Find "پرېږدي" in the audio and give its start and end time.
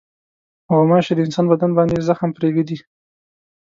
2.37-2.77